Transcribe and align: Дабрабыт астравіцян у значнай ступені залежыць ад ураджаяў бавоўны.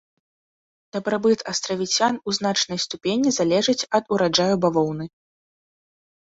Дабрабыт 0.95 1.39
астравіцян 1.51 2.17
у 2.31 2.35
значнай 2.37 2.79
ступені 2.85 3.29
залежыць 3.39 3.77
ад 3.99 4.03
ураджаяў 4.17 4.57
бавоўны. 4.65 5.05